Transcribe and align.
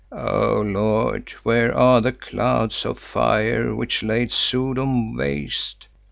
"Oh 0.11 0.61
Lord, 0.65 1.29
where 1.43 1.77
are 1.77 2.01
the 2.01 2.11
clouds 2.11 2.87
of 2.87 2.97
fire 2.97 3.75
which 3.75 4.01
laid 4.01 4.31
Sodom 4.31 5.15
waste? 5.15 5.85